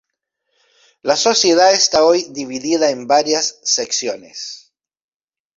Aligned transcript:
La 1.03 1.15
Sociedad 1.15 1.75
está 1.75 2.03
hoy 2.03 2.25
dividida 2.31 2.89
en 2.89 3.05
varias 3.05 3.59
secciones. 3.61 4.73